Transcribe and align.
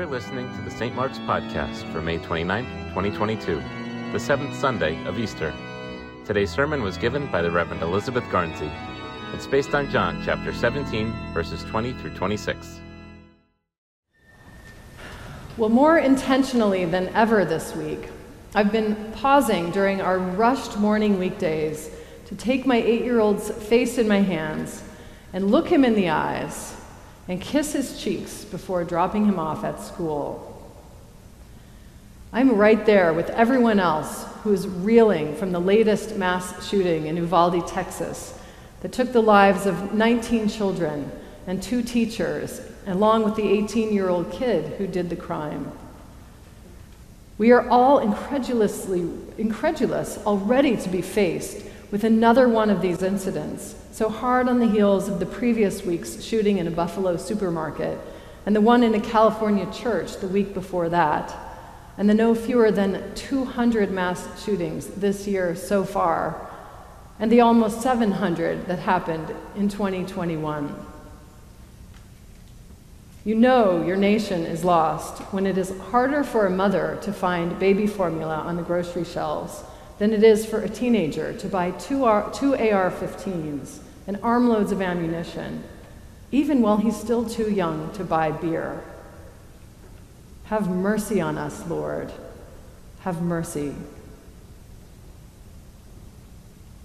You're 0.00 0.08
listening 0.08 0.50
to 0.56 0.62
the 0.62 0.70
St. 0.70 0.94
Mark's 0.94 1.18
Podcast 1.18 1.84
for 1.92 2.00
May 2.00 2.16
29th, 2.16 2.88
2022, 2.94 3.62
the 4.12 4.18
seventh 4.18 4.56
Sunday 4.56 4.96
of 5.04 5.18
Easter. 5.18 5.52
Today's 6.24 6.50
sermon 6.50 6.82
was 6.82 6.96
given 6.96 7.30
by 7.30 7.42
the 7.42 7.50
Reverend 7.50 7.82
Elizabeth 7.82 8.24
Garnsey. 8.30 8.72
It's 9.34 9.46
based 9.46 9.74
on 9.74 9.90
John 9.90 10.22
chapter 10.24 10.54
17, 10.54 11.12
verses 11.34 11.62
20 11.64 11.92
through 11.92 12.14
26. 12.14 12.80
Well, 15.58 15.68
more 15.68 15.98
intentionally 15.98 16.86
than 16.86 17.08
ever 17.08 17.44
this 17.44 17.76
week, 17.76 18.08
I've 18.54 18.72
been 18.72 19.12
pausing 19.12 19.70
during 19.70 20.00
our 20.00 20.18
rushed 20.18 20.78
morning 20.78 21.18
weekdays 21.18 21.90
to 22.24 22.34
take 22.36 22.64
my 22.64 22.76
eight 22.76 23.04
year 23.04 23.20
old's 23.20 23.50
face 23.50 23.98
in 23.98 24.08
my 24.08 24.22
hands 24.22 24.82
and 25.34 25.50
look 25.50 25.68
him 25.68 25.84
in 25.84 25.94
the 25.94 26.08
eyes 26.08 26.79
and 27.30 27.40
kiss 27.40 27.74
his 27.74 28.02
cheeks 28.02 28.42
before 28.44 28.82
dropping 28.82 29.24
him 29.24 29.38
off 29.38 29.62
at 29.62 29.80
school. 29.80 30.48
I'm 32.32 32.56
right 32.56 32.84
there 32.84 33.12
with 33.12 33.30
everyone 33.30 33.78
else 33.78 34.24
who's 34.42 34.66
reeling 34.66 35.36
from 35.36 35.52
the 35.52 35.60
latest 35.60 36.16
mass 36.16 36.68
shooting 36.68 37.06
in 37.06 37.16
Uvalde, 37.16 37.68
Texas, 37.68 38.36
that 38.80 38.90
took 38.90 39.12
the 39.12 39.22
lives 39.22 39.64
of 39.64 39.94
19 39.94 40.48
children 40.48 41.08
and 41.46 41.62
two 41.62 41.84
teachers, 41.84 42.62
along 42.88 43.22
with 43.22 43.36
the 43.36 43.48
18 43.48 43.92
year 43.92 44.08
old 44.08 44.32
kid 44.32 44.64
who 44.78 44.88
did 44.88 45.08
the 45.08 45.14
crime. 45.14 45.70
We 47.38 47.52
are 47.52 47.68
all 47.68 48.00
incredulously 48.00 49.08
incredulous 49.38 50.18
already 50.26 50.76
to 50.78 50.88
be 50.88 51.00
faced 51.00 51.64
with 51.90 52.04
another 52.04 52.48
one 52.48 52.70
of 52.70 52.80
these 52.80 53.02
incidents, 53.02 53.74
so 53.90 54.08
hard 54.08 54.48
on 54.48 54.60
the 54.60 54.66
heels 54.66 55.08
of 55.08 55.18
the 55.18 55.26
previous 55.26 55.84
week's 55.84 56.22
shooting 56.22 56.58
in 56.58 56.66
a 56.66 56.70
Buffalo 56.70 57.16
supermarket, 57.16 57.98
and 58.46 58.54
the 58.54 58.60
one 58.60 58.82
in 58.82 58.94
a 58.94 59.00
California 59.00 59.70
church 59.72 60.16
the 60.18 60.28
week 60.28 60.54
before 60.54 60.88
that, 60.88 61.34
and 61.98 62.08
the 62.08 62.14
no 62.14 62.34
fewer 62.34 62.70
than 62.70 63.14
200 63.14 63.90
mass 63.90 64.44
shootings 64.44 64.86
this 64.86 65.26
year 65.26 65.56
so 65.56 65.84
far, 65.84 66.48
and 67.18 67.30
the 67.30 67.40
almost 67.40 67.82
700 67.82 68.66
that 68.66 68.78
happened 68.78 69.34
in 69.56 69.68
2021. 69.68 70.86
You 73.24 73.34
know 73.34 73.84
your 73.84 73.96
nation 73.96 74.46
is 74.46 74.64
lost 74.64 75.20
when 75.32 75.46
it 75.46 75.58
is 75.58 75.76
harder 75.90 76.24
for 76.24 76.46
a 76.46 76.50
mother 76.50 76.98
to 77.02 77.12
find 77.12 77.58
baby 77.58 77.86
formula 77.86 78.36
on 78.36 78.56
the 78.56 78.62
grocery 78.62 79.04
shelves 79.04 79.62
than 80.00 80.14
it 80.14 80.24
is 80.24 80.46
for 80.46 80.62
a 80.62 80.68
teenager 80.68 81.34
to 81.34 81.46
buy 81.46 81.70
two, 81.72 82.04
R- 82.04 82.32
two 82.32 82.54
AR 82.54 82.90
15s 82.90 83.80
and 84.06 84.16
armloads 84.22 84.72
of 84.72 84.80
ammunition, 84.80 85.62
even 86.32 86.62
while 86.62 86.78
he's 86.78 86.96
still 86.98 87.28
too 87.28 87.52
young 87.52 87.92
to 87.92 88.02
buy 88.02 88.32
beer. 88.32 88.82
Have 90.44 90.70
mercy 90.70 91.20
on 91.20 91.36
us, 91.36 91.68
Lord. 91.68 92.10
Have 93.00 93.20
mercy. 93.20 93.74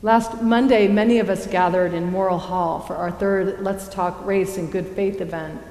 Last 0.02 0.42
Monday, 0.42 0.90
many 0.90 1.20
of 1.20 1.30
us 1.30 1.48
gathered 1.48 1.94
in 1.94 2.12
Morrill 2.12 2.38
Hall 2.38 2.82
for 2.82 2.98
our 2.98 3.12
third 3.12 3.62
Let's 3.62 3.88
Talk 3.88 4.26
Race 4.26 4.58
and 4.58 4.70
Good 4.70 4.90
Faith 4.90 5.22
event. 5.22 5.62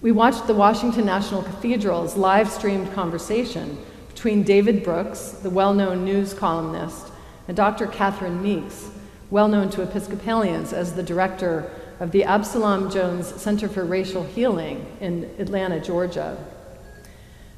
We 0.00 0.12
watched 0.12 0.46
the 0.46 0.54
Washington 0.54 1.04
National 1.04 1.42
Cathedral's 1.42 2.16
live 2.16 2.50
streamed 2.50 2.90
conversation 2.94 3.76
between 4.16 4.42
David 4.42 4.82
Brooks, 4.82 5.28
the 5.42 5.50
well 5.50 5.74
known 5.74 6.02
news 6.02 6.32
columnist, 6.32 7.08
and 7.48 7.54
Dr. 7.54 7.86
Catherine 7.86 8.42
Meeks, 8.42 8.88
well 9.28 9.46
known 9.46 9.68
to 9.68 9.82
Episcopalians 9.82 10.72
as 10.72 10.94
the 10.94 11.02
director 11.02 11.70
of 12.00 12.12
the 12.12 12.24
Absalom 12.24 12.90
Jones 12.90 13.26
Center 13.26 13.68
for 13.68 13.84
Racial 13.84 14.24
Healing 14.24 14.86
in 15.02 15.24
Atlanta, 15.38 15.78
Georgia. 15.80 16.38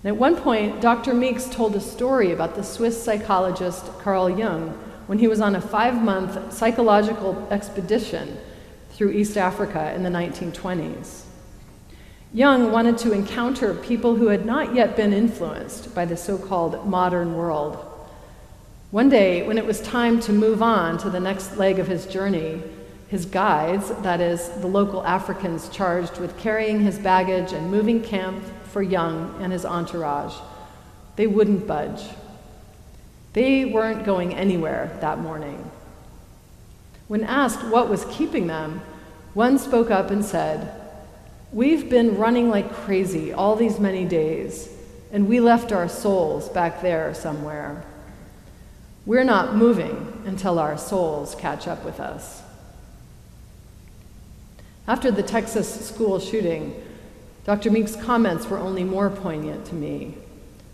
And 0.02 0.12
at 0.12 0.16
one 0.16 0.34
point, 0.34 0.80
Dr. 0.80 1.14
Meeks 1.14 1.48
told 1.48 1.76
a 1.76 1.80
story 1.80 2.32
about 2.32 2.56
the 2.56 2.64
Swiss 2.64 3.00
psychologist 3.00 3.86
Carl 4.00 4.28
Jung 4.28 4.70
when 5.06 5.20
he 5.20 5.28
was 5.28 5.40
on 5.40 5.54
a 5.54 5.60
five 5.60 6.02
month 6.02 6.52
psychological 6.52 7.46
expedition 7.52 8.36
through 8.90 9.12
East 9.12 9.36
Africa 9.36 9.94
in 9.94 10.02
the 10.02 10.10
1920s. 10.10 11.27
Jung 12.34 12.70
wanted 12.70 12.98
to 12.98 13.12
encounter 13.12 13.72
people 13.74 14.14
who 14.14 14.26
had 14.26 14.44
not 14.44 14.74
yet 14.74 14.96
been 14.96 15.14
influenced 15.14 15.94
by 15.94 16.04
the 16.04 16.16
so 16.16 16.36
called 16.36 16.86
modern 16.86 17.34
world. 17.34 17.76
One 18.90 19.08
day, 19.08 19.46
when 19.46 19.56
it 19.56 19.64
was 19.64 19.80
time 19.80 20.20
to 20.20 20.32
move 20.32 20.62
on 20.62 20.98
to 20.98 21.10
the 21.10 21.20
next 21.20 21.56
leg 21.56 21.78
of 21.78 21.88
his 21.88 22.06
journey, 22.06 22.62
his 23.08 23.24
guides, 23.24 23.90
that 24.02 24.20
is, 24.20 24.50
the 24.60 24.66
local 24.66 25.02
Africans 25.06 25.70
charged 25.70 26.18
with 26.18 26.38
carrying 26.38 26.80
his 26.80 26.98
baggage 26.98 27.52
and 27.52 27.70
moving 27.70 28.02
camp 28.02 28.44
for 28.64 28.82
Jung 28.82 29.34
and 29.40 29.50
his 29.50 29.64
entourage, 29.64 30.34
they 31.16 31.26
wouldn't 31.26 31.66
budge. 31.66 32.02
They 33.32 33.64
weren't 33.64 34.04
going 34.04 34.34
anywhere 34.34 34.96
that 35.00 35.18
morning. 35.18 35.70
When 37.08 37.24
asked 37.24 37.64
what 37.64 37.88
was 37.88 38.04
keeping 38.10 38.46
them, 38.46 38.82
one 39.32 39.58
spoke 39.58 39.90
up 39.90 40.10
and 40.10 40.22
said, 40.22 40.77
We've 41.52 41.88
been 41.88 42.18
running 42.18 42.50
like 42.50 42.72
crazy 42.72 43.32
all 43.32 43.56
these 43.56 43.78
many 43.78 44.04
days, 44.04 44.68
and 45.10 45.28
we 45.28 45.40
left 45.40 45.72
our 45.72 45.88
souls 45.88 46.48
back 46.50 46.82
there 46.82 47.14
somewhere. 47.14 47.84
We're 49.06 49.24
not 49.24 49.56
moving 49.56 50.22
until 50.26 50.58
our 50.58 50.76
souls 50.76 51.34
catch 51.34 51.66
up 51.66 51.84
with 51.84 52.00
us. 52.00 52.42
After 54.86 55.10
the 55.10 55.22
Texas 55.22 55.86
school 55.86 56.20
shooting, 56.20 56.82
Dr. 57.44 57.70
Meek's 57.70 57.96
comments 57.96 58.46
were 58.48 58.58
only 58.58 58.84
more 58.84 59.08
poignant 59.08 59.64
to 59.66 59.74
me. 59.74 60.14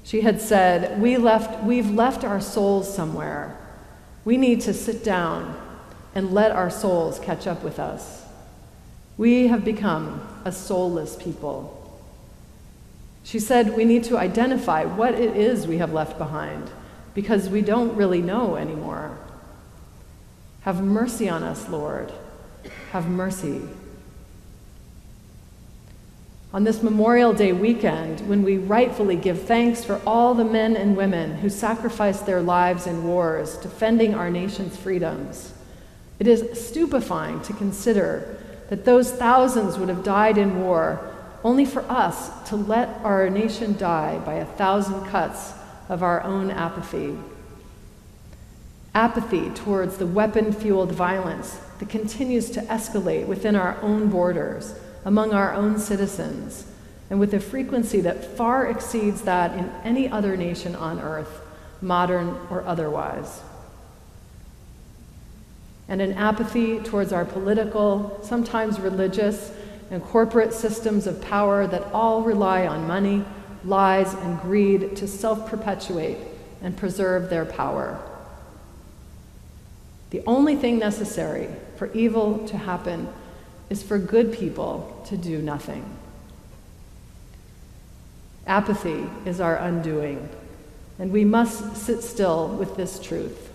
She 0.03 0.23
had 0.23 0.41
said, 0.41 1.01
we 1.01 1.17
left, 1.17 1.63
We've 1.63 1.91
left 1.91 2.25
our 2.25 2.41
souls 2.41 2.93
somewhere. 2.93 3.57
We 4.25 4.37
need 4.37 4.61
to 4.63 4.75
sit 4.75 5.05
down 5.05 5.61
and 6.17 6.33
let 6.33 6.51
our 6.51 6.71
souls 6.71 7.21
catch 7.21 7.47
up 7.47 7.63
with 7.63 7.79
us. 7.79 8.25
We 9.17 9.47
have 9.47 9.65
become 9.65 10.27
a 10.45 10.53
soulless 10.53 11.17
people. 11.17 11.81
She 13.25 13.39
said 13.39 13.77
we 13.77 13.85
need 13.85 14.05
to 14.05 14.19
identify 14.19 14.85
what 14.85 15.15
it 15.15 15.37
is 15.37 15.67
we 15.67 15.79
have 15.79 15.93
left 15.93 16.19
behind 16.19 16.71
because 17.15 17.49
we 17.49 17.63
don't 17.63 17.97
really 17.97 18.21
know 18.21 18.57
anymore. 18.57 19.17
Have 20.63 20.83
mercy 20.83 21.29
on 21.29 21.43
us, 21.43 21.69
Lord. 21.69 22.13
Have 22.93 23.09
mercy. 23.09 23.63
On 26.53 26.65
this 26.65 26.83
Memorial 26.83 27.33
Day 27.33 27.53
weekend, 27.53 28.21
when 28.29 28.43
we 28.45 28.59
rightfully 28.59 29.17
give 29.17 29.43
thanks 29.43 29.85
for 29.85 30.01
all 30.07 30.35
the 30.35 30.45
men 30.45 30.77
and 30.77 30.97
women 30.97 31.39
who 31.39 31.51
sacrificed 31.51 32.27
their 32.27 32.41
lives 32.41 32.87
in 32.87 33.05
wars 33.05 33.57
defending 33.57 34.15
our 34.15 34.31
nation's 34.31 34.77
freedoms, 34.77 35.53
it 36.21 36.29
is 36.29 36.67
stupefying 36.67 37.41
to 37.43 37.53
consider 37.55 38.39
that 38.69 38.85
those 38.85 39.13
thousands 39.13 39.79
would 39.79 39.89
have 39.89 40.05
died 40.05 40.39
in 40.39 40.61
war, 40.61 41.11
only 41.43 41.65
for 41.65 41.83
us 41.91 42.31
to 42.49 42.57
let 42.57 42.89
our 43.05 43.29
nation 43.29 43.77
die 43.77 44.19
by 44.21 44.35
a 44.35 44.45
thousand 44.45 45.05
cuts 45.07 45.53
of 45.89 46.03
our 46.03 46.23
own 46.23 46.51
apathy. 46.51 47.17
Apathy 48.95 49.51
towards 49.51 49.97
the 49.97 50.07
weapon 50.07 50.53
fueled 50.53 50.93
violence 50.93 51.59
that 51.79 51.89
continues 51.89 52.51
to 52.51 52.61
escalate 52.63 53.27
within 53.27 53.57
our 53.57 53.79
own 53.83 54.09
borders, 54.09 54.75
among 55.05 55.35
our 55.35 55.53
own 55.53 55.79
citizens, 55.79 56.67
and 57.11 57.21
with 57.21 57.35
a 57.35 57.41
frequency 57.41 58.01
that 58.01 58.37
far 58.37 58.67
exceeds 58.67 59.23
that 59.23 59.59
in 59.59 59.71
any 59.83 60.09
other 60.09 60.37
nation 60.37 60.75
on 60.75 60.99
earth, 61.01 61.41
modern 61.83 62.39
or 62.51 62.63
otherwise 62.65 63.43
and 65.89 66.01
an 66.01 66.13
apathy 66.15 66.79
towards 66.81 67.13
our 67.13 67.25
political, 67.25 68.19
sometimes 68.23 68.81
religious, 68.81 69.53
and 69.91 70.03
corporate 70.03 70.53
systems 70.53 71.07
of 71.07 71.21
power 71.21 71.67
that 71.67 71.83
all 71.93 72.23
rely 72.23 72.67
on 72.67 72.87
money, 72.87 73.25
lies, 73.65 74.15
and 74.15 74.41
greed 74.41 74.97
to 74.97 75.07
self 75.07 75.49
perpetuate 75.49 76.19
and 76.63 76.77
preserve 76.77 77.29
their 77.29 77.45
power. 77.45 78.01
The 80.11 80.23
only 80.27 80.57
thing 80.57 80.79
necessary 80.79 81.49
for 81.77 81.93
evil 81.93 82.47
to 82.49 82.57
happen 82.57 83.09
is 83.69 83.83
for 83.83 83.99
good 83.99 84.33
people 84.33 85.03
to 85.09 85.17
do 85.17 85.43
nothing. 85.43 85.85
Apathy 88.47 89.07
is 89.25 89.41
our 89.41 89.57
undoing, 89.57 90.29
and 90.99 91.11
we 91.11 91.25
must 91.25 91.77
sit 91.77 92.03
still 92.03 92.49
with 92.49 92.77
this 92.77 92.99
truth. 92.99 93.51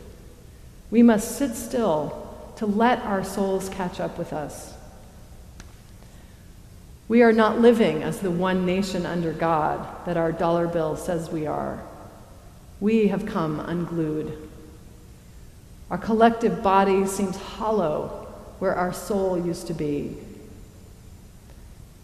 We 0.91 1.03
must 1.03 1.37
sit 1.37 1.55
still 1.55 2.25
to 2.57 2.65
let 2.65 2.99
our 3.03 3.23
souls 3.23 3.69
catch 3.69 3.99
up 3.99 4.17
with 4.17 4.33
us. 4.33 4.73
We 7.07 7.21
are 7.23 7.33
not 7.33 7.59
living 7.59 8.03
as 8.03 8.19
the 8.19 8.31
one 8.31 8.65
nation 8.65 9.05
under 9.05 9.33
God 9.33 10.05
that 10.05 10.17
our 10.17 10.31
dollar 10.31 10.67
bill 10.67 10.95
says 10.95 11.29
we 11.29 11.47
are. 11.47 11.81
We 12.79 13.07
have 13.07 13.25
come 13.25 13.59
unglued. 13.59 14.37
Our 15.89 15.97
collective 15.97 16.61
body 16.61 17.05
seems 17.07 17.35
hollow 17.37 18.27
where 18.59 18.75
our 18.75 18.93
soul 18.93 19.43
used 19.43 19.67
to 19.67 19.73
be. 19.73 20.17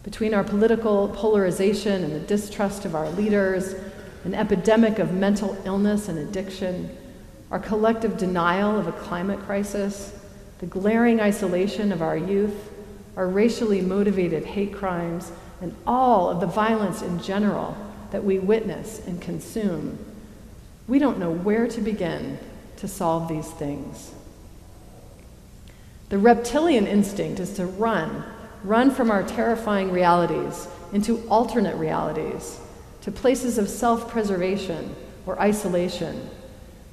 between 0.05 0.35
our 0.35 0.43
political 0.43 1.07
polarization 1.09 2.03
and 2.03 2.13
the 2.13 2.19
distrust 2.19 2.85
of 2.85 2.93
our 2.93 3.09
leaders, 3.09 3.73
an 4.23 4.35
epidemic 4.35 4.99
of 4.99 5.11
mental 5.11 5.57
illness 5.65 6.07
and 6.07 6.19
addiction, 6.19 6.95
our 7.55 7.61
collective 7.61 8.17
denial 8.17 8.77
of 8.77 8.85
a 8.85 8.91
climate 8.91 9.39
crisis, 9.39 10.13
the 10.59 10.65
glaring 10.65 11.21
isolation 11.21 11.93
of 11.93 12.01
our 12.01 12.17
youth, 12.17 12.69
our 13.15 13.29
racially 13.29 13.79
motivated 13.79 14.43
hate 14.43 14.73
crimes, 14.73 15.31
and 15.61 15.73
all 15.87 16.29
of 16.29 16.41
the 16.41 16.47
violence 16.47 17.01
in 17.01 17.17
general 17.23 17.77
that 18.11 18.25
we 18.25 18.39
witness 18.39 18.99
and 19.07 19.21
consume, 19.21 19.97
we 20.85 20.99
don't 20.99 21.17
know 21.17 21.31
where 21.31 21.65
to 21.65 21.79
begin 21.79 22.37
to 22.75 22.89
solve 22.89 23.29
these 23.29 23.49
things. 23.51 24.13
The 26.09 26.17
reptilian 26.17 26.87
instinct 26.87 27.39
is 27.39 27.53
to 27.53 27.65
run, 27.65 28.25
run 28.65 28.91
from 28.91 29.09
our 29.09 29.23
terrifying 29.23 29.93
realities 29.93 30.67
into 30.91 31.25
alternate 31.29 31.77
realities, 31.77 32.59
to 33.03 33.13
places 33.13 33.57
of 33.57 33.69
self 33.69 34.09
preservation 34.09 34.93
or 35.25 35.39
isolation, 35.39 36.29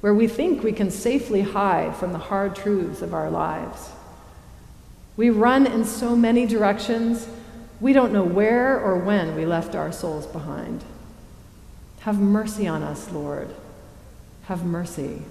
where 0.03 0.13
we 0.13 0.27
think 0.27 0.61
we 0.61 0.73
can 0.73 0.91
safely 0.91 1.39
hide 1.39 1.95
from 1.95 2.11
the 2.11 2.17
hard 2.19 2.53
truths 2.53 3.01
of 3.01 3.13
our 3.13 3.29
lives. 3.29 3.89
We 5.15 5.29
run 5.29 5.65
in 5.65 5.85
so 5.85 6.13
many 6.13 6.45
directions, 6.45 7.25
we 7.79 7.93
don't 7.93 8.11
know 8.11 8.25
where 8.25 8.77
or 8.77 8.97
when 8.97 9.33
we 9.33 9.45
left 9.45 9.75
our 9.75 9.93
souls 9.93 10.27
behind. 10.27 10.83
Have 12.01 12.19
mercy 12.19 12.67
on 12.67 12.83
us, 12.83 13.11
Lord. 13.11 13.55
Have 14.47 14.65
mercy. 14.65 15.21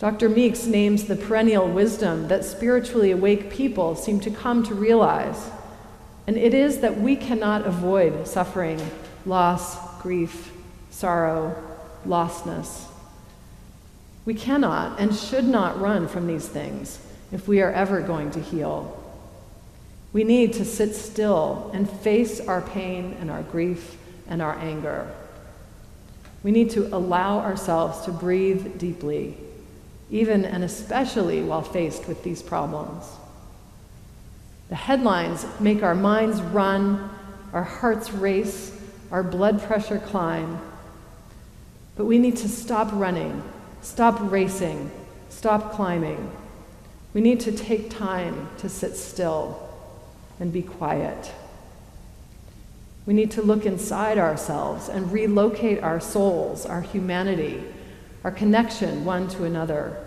Dr. 0.00 0.28
Meeks 0.28 0.66
names 0.66 1.04
the 1.04 1.14
perennial 1.14 1.68
wisdom 1.68 2.26
that 2.26 2.44
spiritually 2.44 3.12
awake 3.12 3.50
people 3.50 3.94
seem 3.94 4.18
to 4.18 4.32
come 4.32 4.64
to 4.64 4.74
realize, 4.74 5.48
and 6.26 6.36
it 6.36 6.54
is 6.54 6.80
that 6.80 7.00
we 7.00 7.14
cannot 7.14 7.64
avoid 7.64 8.26
suffering, 8.26 8.80
loss, 9.24 10.02
grief, 10.02 10.52
sorrow, 10.92 11.60
lostness. 12.06 12.86
We 14.24 14.34
cannot 14.34 15.00
and 15.00 15.12
should 15.12 15.44
not 15.44 15.80
run 15.80 16.06
from 16.06 16.28
these 16.28 16.46
things 16.46 17.04
if 17.32 17.48
we 17.48 17.60
are 17.60 17.72
ever 17.72 18.00
going 18.00 18.30
to 18.30 18.40
heal. 18.40 18.96
We 20.12 20.22
need 20.22 20.52
to 20.52 20.64
sit 20.64 20.94
still 20.94 21.72
and 21.74 21.90
face 21.90 22.38
our 22.38 22.60
pain 22.60 23.16
and 23.18 23.28
our 23.28 23.42
grief 23.42 23.96
and 24.28 24.40
our 24.40 24.54
anger. 24.54 25.12
We 26.44 26.52
need 26.52 26.70
to 26.70 26.86
allow 26.94 27.40
ourselves 27.40 28.04
to 28.04 28.12
breathe 28.12 28.78
deeply 28.78 29.36
even 30.12 30.44
and 30.44 30.62
especially 30.62 31.42
while 31.42 31.62
faced 31.62 32.06
with 32.06 32.22
these 32.22 32.42
problems. 32.42 33.04
The 34.68 34.74
headlines 34.76 35.44
make 35.58 35.82
our 35.82 35.94
minds 35.94 36.40
run, 36.40 37.10
our 37.52 37.64
hearts 37.64 38.12
race, 38.12 38.78
our 39.10 39.22
blood 39.22 39.60
pressure 39.62 39.98
climb. 39.98 40.60
But 41.96 42.06
we 42.06 42.18
need 42.18 42.36
to 42.38 42.48
stop 42.48 42.90
running, 42.92 43.42
stop 43.80 44.18
racing, 44.20 44.90
stop 45.28 45.72
climbing. 45.72 46.30
We 47.14 47.20
need 47.20 47.40
to 47.40 47.52
take 47.52 47.90
time 47.90 48.48
to 48.58 48.68
sit 48.68 48.96
still 48.96 49.68
and 50.40 50.52
be 50.52 50.62
quiet. 50.62 51.32
We 53.04 53.14
need 53.14 53.32
to 53.32 53.42
look 53.42 53.66
inside 53.66 54.16
ourselves 54.16 54.88
and 54.88 55.12
relocate 55.12 55.82
our 55.82 56.00
souls, 56.00 56.64
our 56.64 56.80
humanity, 56.80 57.62
our 58.24 58.30
connection 58.30 59.04
one 59.04 59.28
to 59.28 59.44
another. 59.44 60.06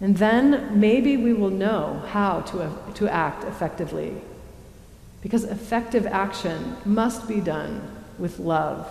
And 0.00 0.16
then 0.16 0.78
maybe 0.78 1.16
we 1.16 1.32
will 1.32 1.50
know 1.50 2.02
how 2.08 2.40
to, 2.40 2.70
to 2.94 3.08
act 3.08 3.44
effectively. 3.44 4.20
Because 5.22 5.44
effective 5.44 6.06
action 6.06 6.76
must 6.84 7.28
be 7.28 7.40
done 7.40 7.80
with 8.18 8.38
love. 8.38 8.86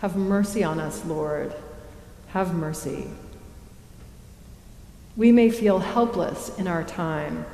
Have 0.00 0.16
mercy 0.16 0.64
on 0.64 0.80
us, 0.80 1.04
Lord. 1.04 1.54
Have 2.28 2.54
mercy. 2.54 3.06
We 5.16 5.32
may 5.32 5.50
feel 5.50 5.78
helpless 5.80 6.56
in 6.58 6.66
our 6.66 6.84
time, 6.84 7.44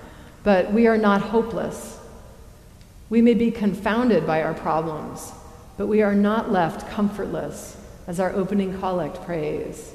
but 0.45 0.73
we 0.73 0.87
are 0.87 0.99
not 0.99 1.21
hopeless. 1.21 1.99
We 3.09 3.23
may 3.23 3.35
be 3.35 3.51
confounded 3.51 4.27
by 4.27 4.43
our 4.43 4.55
problems, 4.55 5.33
but 5.77 5.87
we 5.87 6.03
are 6.03 6.15
not 6.15 6.53
left 6.53 6.89
comfortless 6.91 7.77
as 8.07 8.21
our 8.21 8.33
opening 8.33 8.79
collect 8.79 9.25
prays. 9.25 9.93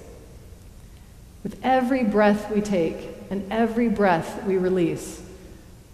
With 1.44 1.59
every 1.63 2.03
breath 2.03 2.53
we 2.53 2.62
take 2.62 3.09
and 3.30 3.51
every 3.51 3.88
breath 3.88 4.44
we 4.44 4.57
release, 4.57 5.21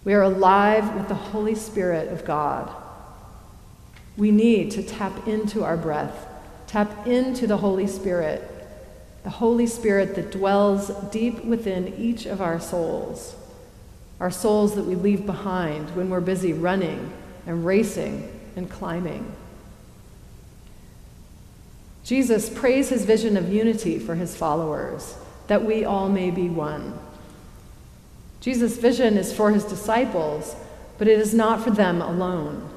we 0.04 0.14
are 0.14 0.22
alive 0.22 0.94
with 0.94 1.08
the 1.08 1.14
Holy 1.14 1.54
Spirit 1.54 2.08
of 2.08 2.24
God. 2.24 2.70
We 4.16 4.30
need 4.30 4.72
to 4.72 4.82
tap 4.82 5.28
into 5.28 5.62
our 5.62 5.76
breath, 5.76 6.26
tap 6.68 7.06
into 7.06 7.46
the 7.46 7.56
Holy 7.56 7.86
Spirit, 7.88 8.48
the 9.24 9.30
Holy 9.30 9.66
Spirit 9.66 10.14
that 10.14 10.30
dwells 10.30 10.90
deep 11.10 11.44
within 11.44 11.94
each 11.98 12.26
of 12.26 12.40
our 12.40 12.60
souls, 12.60 13.34
our 14.20 14.30
souls 14.30 14.76
that 14.76 14.84
we 14.84 14.94
leave 14.94 15.26
behind 15.26 15.96
when 15.96 16.10
we're 16.10 16.20
busy 16.20 16.52
running 16.52 17.10
and 17.46 17.66
racing 17.66 18.30
and 18.54 18.70
climbing. 18.70 19.32
Jesus 22.04 22.48
prays 22.48 22.90
his 22.90 23.04
vision 23.04 23.36
of 23.36 23.52
unity 23.52 23.98
for 23.98 24.14
his 24.14 24.36
followers, 24.36 25.16
that 25.46 25.64
we 25.64 25.84
all 25.84 26.08
may 26.08 26.30
be 26.30 26.48
one. 26.48 26.98
Jesus' 28.40 28.76
vision 28.76 29.16
is 29.16 29.32
for 29.32 29.50
his 29.50 29.64
disciples, 29.64 30.54
but 30.96 31.08
it 31.08 31.18
is 31.18 31.34
not 31.34 31.62
for 31.62 31.70
them 31.70 32.00
alone. 32.00 32.68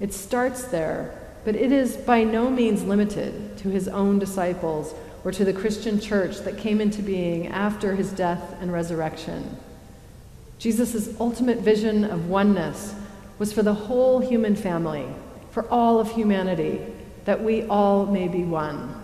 It 0.00 0.12
starts 0.12 0.64
there, 0.64 1.21
but 1.44 1.56
it 1.56 1.72
is 1.72 1.96
by 1.96 2.24
no 2.24 2.50
means 2.50 2.84
limited 2.84 3.56
to 3.58 3.68
his 3.68 3.88
own 3.88 4.18
disciples 4.18 4.94
or 5.24 5.32
to 5.32 5.44
the 5.44 5.52
Christian 5.52 6.00
church 6.00 6.38
that 6.40 6.58
came 6.58 6.80
into 6.80 7.02
being 7.02 7.48
after 7.48 7.94
his 7.94 8.12
death 8.12 8.56
and 8.60 8.72
resurrection. 8.72 9.56
Jesus' 10.58 11.18
ultimate 11.20 11.58
vision 11.58 12.04
of 12.04 12.28
oneness 12.28 12.94
was 13.38 13.52
for 13.52 13.62
the 13.62 13.74
whole 13.74 14.20
human 14.20 14.54
family, 14.54 15.06
for 15.50 15.68
all 15.68 15.98
of 15.98 16.12
humanity, 16.12 16.80
that 17.24 17.42
we 17.42 17.64
all 17.64 18.06
may 18.06 18.28
be 18.28 18.44
one. 18.44 18.94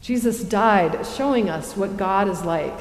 Jesus 0.00 0.42
died 0.42 1.06
showing 1.06 1.50
us 1.50 1.76
what 1.76 1.96
God 1.96 2.28
is 2.28 2.42
like 2.44 2.78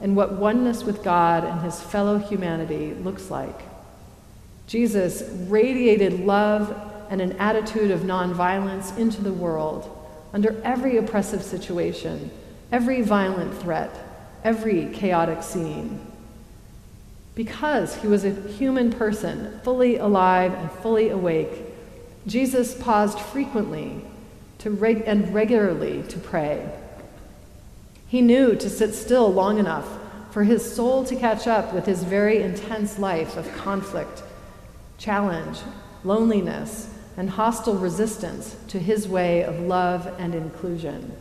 and 0.00 0.16
what 0.16 0.32
oneness 0.32 0.84
with 0.84 1.02
God 1.02 1.44
and 1.44 1.60
his 1.60 1.80
fellow 1.80 2.18
humanity 2.18 2.94
looks 2.94 3.30
like. 3.30 3.60
Jesus 4.66 5.22
radiated 5.48 6.20
love 6.20 6.91
and 7.12 7.20
an 7.20 7.32
attitude 7.32 7.90
of 7.90 8.00
nonviolence 8.00 8.96
into 8.96 9.20
the 9.20 9.34
world 9.34 9.86
under 10.32 10.58
every 10.64 10.96
oppressive 10.96 11.42
situation, 11.42 12.30
every 12.72 13.02
violent 13.02 13.54
threat, 13.60 13.94
every 14.42 14.86
chaotic 14.94 15.42
scene. 15.42 16.00
Because 17.34 17.96
he 17.96 18.08
was 18.08 18.24
a 18.24 18.30
human 18.30 18.90
person, 18.90 19.60
fully 19.62 19.98
alive 19.98 20.54
and 20.54 20.70
fully 20.70 21.10
awake, 21.10 21.50
Jesus 22.26 22.74
paused 22.74 23.20
frequently 23.20 24.00
to 24.60 24.70
reg- 24.70 25.04
and 25.04 25.34
regularly 25.34 26.04
to 26.04 26.18
pray. 26.18 26.66
He 28.08 28.22
knew 28.22 28.56
to 28.56 28.70
sit 28.70 28.94
still 28.94 29.30
long 29.30 29.58
enough 29.58 29.86
for 30.30 30.44
his 30.44 30.74
soul 30.74 31.04
to 31.04 31.14
catch 31.14 31.46
up 31.46 31.74
with 31.74 31.84
his 31.84 32.04
very 32.04 32.40
intense 32.40 32.98
life 32.98 33.36
of 33.36 33.54
conflict, 33.54 34.22
challenge, 34.96 35.58
loneliness, 36.04 36.88
and 37.16 37.30
hostile 37.30 37.74
resistance 37.74 38.56
to 38.68 38.78
his 38.78 39.06
way 39.06 39.42
of 39.42 39.60
love 39.60 40.06
and 40.18 40.34
inclusion. 40.34 41.16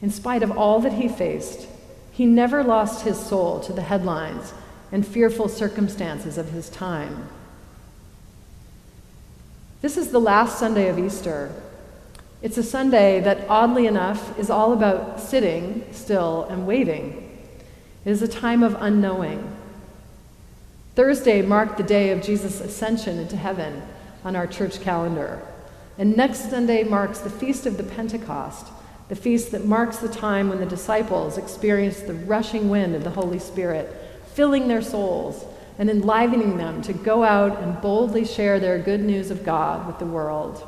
In 0.00 0.10
spite 0.10 0.42
of 0.42 0.56
all 0.56 0.80
that 0.80 0.92
he 0.92 1.08
faced, 1.08 1.66
he 2.12 2.26
never 2.26 2.62
lost 2.62 3.04
his 3.04 3.18
soul 3.18 3.60
to 3.60 3.72
the 3.72 3.82
headlines 3.82 4.52
and 4.92 5.06
fearful 5.06 5.48
circumstances 5.48 6.38
of 6.38 6.50
his 6.50 6.68
time. 6.68 7.28
This 9.80 9.96
is 9.96 10.10
the 10.10 10.20
last 10.20 10.58
Sunday 10.58 10.88
of 10.88 10.98
Easter. 10.98 11.52
It's 12.42 12.58
a 12.58 12.62
Sunday 12.62 13.20
that, 13.20 13.48
oddly 13.48 13.86
enough, 13.86 14.38
is 14.38 14.50
all 14.50 14.72
about 14.72 15.20
sitting 15.20 15.84
still 15.92 16.44
and 16.44 16.66
waiting. 16.66 17.24
It 18.04 18.10
is 18.10 18.22
a 18.22 18.28
time 18.28 18.62
of 18.62 18.76
unknowing. 18.80 19.56
Thursday 20.94 21.42
marked 21.42 21.76
the 21.76 21.82
day 21.82 22.10
of 22.10 22.22
Jesus' 22.22 22.60
ascension 22.60 23.18
into 23.18 23.36
heaven 23.36 23.82
on 24.28 24.36
our 24.36 24.46
church 24.46 24.82
calendar. 24.82 25.40
And 25.96 26.14
next 26.14 26.50
Sunday 26.50 26.84
marks 26.84 27.20
the 27.20 27.30
Feast 27.30 27.64
of 27.64 27.78
the 27.78 27.82
Pentecost, 27.82 28.66
the 29.08 29.16
feast 29.16 29.52
that 29.52 29.64
marks 29.64 29.96
the 29.96 30.08
time 30.08 30.50
when 30.50 30.60
the 30.60 30.66
disciples 30.66 31.38
experienced 31.38 32.06
the 32.06 32.12
rushing 32.12 32.68
wind 32.68 32.94
of 32.94 33.04
the 33.04 33.10
Holy 33.10 33.38
Spirit, 33.38 33.90
filling 34.34 34.68
their 34.68 34.82
souls 34.82 35.46
and 35.78 35.88
enlivening 35.88 36.58
them 36.58 36.82
to 36.82 36.92
go 36.92 37.24
out 37.24 37.62
and 37.62 37.80
boldly 37.80 38.26
share 38.26 38.60
their 38.60 38.78
good 38.78 39.00
news 39.00 39.30
of 39.30 39.46
God 39.46 39.86
with 39.86 39.98
the 39.98 40.04
world. 40.04 40.62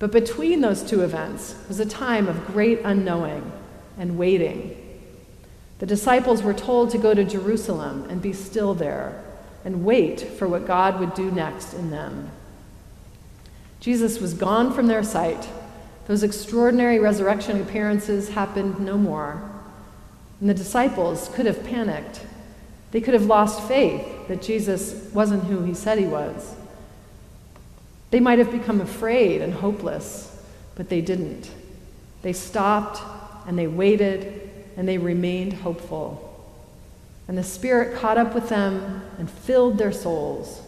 But 0.00 0.10
between 0.10 0.60
those 0.60 0.82
two 0.82 1.02
events 1.02 1.54
was 1.68 1.78
a 1.78 1.86
time 1.86 2.26
of 2.26 2.48
great 2.48 2.80
unknowing 2.82 3.52
and 3.96 4.18
waiting. 4.18 4.76
The 5.78 5.86
disciples 5.86 6.42
were 6.42 6.52
told 6.52 6.90
to 6.90 6.98
go 6.98 7.14
to 7.14 7.22
Jerusalem 7.22 8.08
and 8.10 8.20
be 8.20 8.32
still 8.32 8.74
there 8.74 9.22
and 9.64 9.84
wait 9.84 10.20
for 10.20 10.48
what 10.48 10.66
God 10.66 10.98
would 10.98 11.14
do 11.14 11.30
next 11.30 11.74
in 11.74 11.90
them. 11.90 12.30
Jesus 13.80 14.20
was 14.20 14.34
gone 14.34 14.72
from 14.72 14.86
their 14.86 15.02
sight. 15.02 15.48
Those 16.06 16.22
extraordinary 16.22 16.98
resurrection 16.98 17.60
appearances 17.60 18.28
happened 18.28 18.78
no 18.78 18.98
more. 18.98 19.42
And 20.40 20.48
the 20.48 20.54
disciples 20.54 21.30
could 21.34 21.46
have 21.46 21.64
panicked. 21.64 22.26
They 22.92 23.00
could 23.00 23.14
have 23.14 23.26
lost 23.26 23.66
faith 23.66 24.28
that 24.28 24.42
Jesus 24.42 25.10
wasn't 25.12 25.44
who 25.44 25.62
he 25.62 25.74
said 25.74 25.98
he 25.98 26.06
was. 26.06 26.54
They 28.10 28.20
might 28.20 28.38
have 28.38 28.50
become 28.50 28.80
afraid 28.80 29.40
and 29.40 29.52
hopeless, 29.52 30.42
but 30.74 30.88
they 30.88 31.00
didn't. 31.00 31.50
They 32.22 32.32
stopped 32.32 33.00
and 33.46 33.58
they 33.58 33.66
waited 33.66 34.50
and 34.76 34.88
they 34.88 34.98
remained 34.98 35.52
hopeful. 35.52 36.26
And 37.28 37.38
the 37.38 37.44
Spirit 37.44 37.96
caught 37.96 38.18
up 38.18 38.34
with 38.34 38.48
them 38.48 39.02
and 39.18 39.30
filled 39.30 39.78
their 39.78 39.92
souls. 39.92 40.62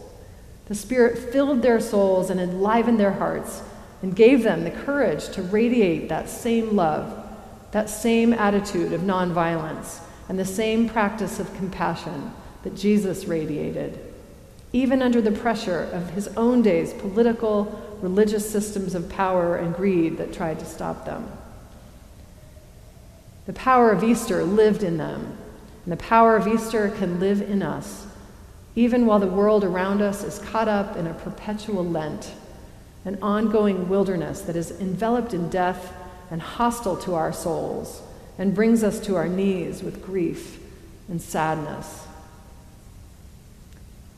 The 0.65 0.75
Spirit 0.75 1.17
filled 1.17 1.61
their 1.61 1.79
souls 1.79 2.29
and 2.29 2.39
enlivened 2.39 2.99
their 2.99 3.13
hearts 3.13 3.61
and 4.01 4.15
gave 4.15 4.43
them 4.43 4.63
the 4.63 4.71
courage 4.71 5.29
to 5.29 5.41
radiate 5.41 6.09
that 6.09 6.29
same 6.29 6.75
love, 6.75 7.25
that 7.71 7.89
same 7.89 8.33
attitude 8.33 8.93
of 8.93 9.01
nonviolence, 9.01 9.99
and 10.29 10.39
the 10.39 10.45
same 10.45 10.87
practice 10.87 11.39
of 11.39 11.53
compassion 11.55 12.33
that 12.63 12.75
Jesus 12.75 13.25
radiated, 13.25 13.99
even 14.71 15.01
under 15.01 15.21
the 15.21 15.31
pressure 15.31 15.83
of 15.91 16.11
his 16.11 16.27
own 16.37 16.61
day's 16.61 16.93
political, 16.93 17.97
religious 18.01 18.49
systems 18.49 18.95
of 18.95 19.09
power 19.09 19.57
and 19.57 19.75
greed 19.75 20.17
that 20.17 20.33
tried 20.33 20.59
to 20.59 20.65
stop 20.65 21.05
them. 21.05 21.29
The 23.45 23.53
power 23.53 23.91
of 23.91 24.03
Easter 24.03 24.43
lived 24.43 24.83
in 24.83 24.97
them, 24.97 25.37
and 25.83 25.91
the 25.91 25.97
power 25.97 26.37
of 26.37 26.47
Easter 26.47 26.89
can 26.89 27.19
live 27.19 27.41
in 27.41 27.61
us, 27.61 28.07
even 28.75 29.05
while 29.05 29.19
the 29.19 29.27
world 29.27 29.63
around 29.63 30.01
us 30.01 30.23
is 30.23 30.39
caught 30.39 30.67
up 30.67 30.95
in 30.97 31.07
a 31.07 31.13
perpetual 31.13 31.85
Lent, 31.85 32.31
an 33.05 33.17
ongoing 33.21 33.87
wilderness 33.87 34.41
that 34.41 34.55
is 34.55 34.71
enveloped 34.79 35.33
in 35.33 35.49
death 35.49 35.93
and 36.31 36.41
hostile 36.41 36.97
to 36.97 37.13
our 37.13 37.31
souls, 37.31 38.01
and 38.37 38.55
brings 38.55 38.83
us 38.83 38.99
to 38.99 39.15
our 39.15 39.27
knees 39.27 39.83
with 39.83 40.03
grief 40.03 40.59
and 41.07 41.21
sadness. 41.21 42.07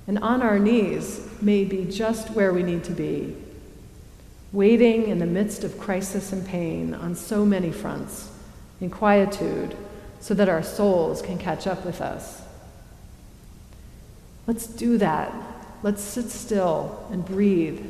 And 0.07 0.19
on 0.19 0.41
our 0.41 0.59
knees 0.59 1.27
may 1.41 1.65
be 1.65 1.83
just 1.85 2.29
where 2.31 2.53
we 2.53 2.63
need 2.63 2.83
to 2.85 2.91
be, 2.91 3.35
waiting 4.53 5.09
in 5.09 5.19
the 5.19 5.25
midst 5.25 5.63
of 5.63 5.79
crisis 5.79 6.31
and 6.31 6.45
pain 6.47 6.93
on 6.93 7.15
so 7.15 7.45
many 7.45 7.71
fronts 7.71 8.31
in 8.79 8.89
quietude 8.89 9.75
so 10.19 10.33
that 10.33 10.47
our 10.47 10.63
souls 10.63 11.21
can 11.21 11.37
catch 11.37 11.67
up 11.67 11.85
with 11.85 12.01
us. 12.01 12.44
Let's 14.47 14.67
do 14.67 14.97
that. 14.97 15.33
Let's 15.83 16.01
sit 16.01 16.29
still 16.29 17.05
and 17.11 17.25
breathe. 17.25 17.83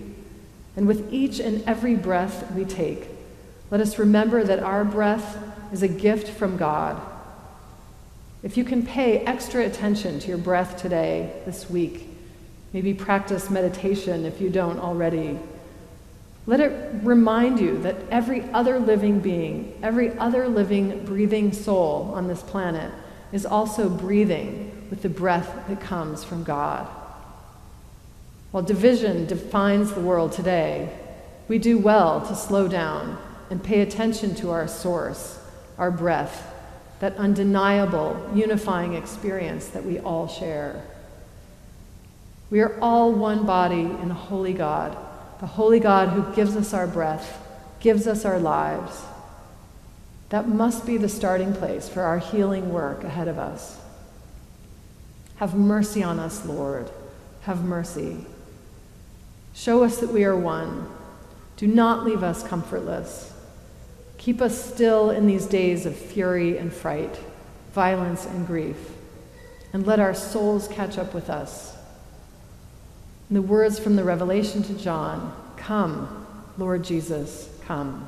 And 0.75 0.87
with 0.87 1.11
each 1.13 1.39
and 1.39 1.63
every 1.67 1.95
breath 1.95 2.51
we 2.51 2.65
take, 2.65 3.07
let 3.71 3.81
us 3.81 3.97
remember 3.97 4.43
that 4.43 4.59
our 4.59 4.83
breath 4.83 5.37
is 5.71 5.83
a 5.83 5.87
gift 5.87 6.29
from 6.29 6.57
God. 6.57 7.01
If 8.43 8.57
you 8.57 8.63
can 8.63 8.85
pay 8.85 9.19
extra 9.19 9.65
attention 9.65 10.19
to 10.19 10.27
your 10.27 10.37
breath 10.37 10.81
today, 10.81 11.31
this 11.45 11.69
week, 11.69 12.07
maybe 12.73 12.93
practice 12.93 13.49
meditation 13.49 14.25
if 14.25 14.39
you 14.39 14.49
don't 14.49 14.79
already 14.79 15.39
let 16.47 16.59
it 16.59 17.03
remind 17.03 17.59
you 17.59 17.79
that 17.79 17.95
every 18.11 18.43
other 18.51 18.79
living 18.79 19.19
being, 19.19 19.77
every 19.81 20.15
other 20.17 20.47
living, 20.47 21.03
breathing 21.03 21.51
soul 21.51 22.11
on 22.13 22.27
this 22.27 22.43
planet 22.43 22.91
is 23.31 23.45
also 23.45 23.89
breathing 23.89 24.71
with 24.89 25.01
the 25.01 25.09
breath 25.09 25.67
that 25.67 25.81
comes 25.81 26.23
from 26.23 26.43
God. 26.43 26.87
While 28.51 28.63
division 28.63 29.25
defines 29.25 29.93
the 29.93 30.01
world 30.01 30.31
today, 30.31 30.89
we 31.47 31.59
do 31.59 31.77
well 31.77 32.25
to 32.27 32.35
slow 32.35 32.67
down 32.67 33.17
and 33.49 33.63
pay 33.63 33.81
attention 33.81 34.35
to 34.35 34.51
our 34.51 34.67
source, 34.67 35.39
our 35.77 35.91
breath, 35.91 36.51
that 36.99 37.15
undeniable, 37.17 38.29
unifying 38.33 38.93
experience 38.93 39.67
that 39.67 39.85
we 39.85 39.99
all 39.99 40.27
share. 40.27 40.83
We 42.49 42.61
are 42.61 42.79
all 42.79 43.11
one 43.11 43.45
body 43.45 43.81
in 43.81 44.09
a 44.11 44.15
holy 44.15 44.53
God 44.53 44.97
the 45.39 45.47
holy 45.47 45.79
God 45.79 46.09
who 46.09 46.33
gives 46.33 46.55
us 46.55 46.73
our 46.73 46.87
breath, 46.87 47.41
gives 47.79 48.07
us 48.07 48.25
our 48.25 48.39
lives. 48.39 49.01
That 50.29 50.47
must 50.47 50.85
be 50.85 50.97
the 50.97 51.09
starting 51.09 51.53
place 51.53 51.89
for 51.89 52.01
our 52.01 52.19
healing 52.19 52.71
work 52.71 53.03
ahead 53.03 53.27
of 53.27 53.37
us. 53.37 53.77
Have 55.37 55.55
mercy 55.55 56.01
on 56.01 56.19
us, 56.19 56.45
Lord. 56.45 56.89
Have 57.41 57.63
mercy. 57.63 58.25
Show 59.53 59.83
us 59.83 59.99
that 59.99 60.11
we 60.11 60.23
are 60.23 60.35
one. 60.35 60.89
Do 61.57 61.67
not 61.67 62.05
leave 62.05 62.23
us 62.23 62.45
comfortless. 62.45 63.33
Keep 64.17 64.41
us 64.41 64.73
still 64.73 65.11
in 65.11 65.27
these 65.27 65.45
days 65.45 65.85
of 65.85 65.95
fury 65.95 66.57
and 66.57 66.73
fright, 66.73 67.19
violence 67.73 68.25
and 68.25 68.47
grief, 68.47 68.91
and 69.73 69.85
let 69.85 69.99
our 69.99 70.13
souls 70.13 70.67
catch 70.67 70.97
up 70.97 71.13
with 71.13 71.29
us 71.29 71.75
In 73.29 73.35
the 73.35 73.41
words 73.41 73.77
from 73.77 73.95
the 73.95 74.03
Revelation 74.03 74.63
to 74.63 74.73
John 74.73 75.35
Come, 75.57 76.25
Lord 76.57 76.83
Jesus, 76.83 77.49
come. 77.65 78.07